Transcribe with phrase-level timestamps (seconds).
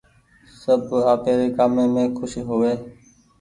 [0.61, 0.81] سب
[1.13, 2.73] آپيري ڪآمي مين کوش هووي۔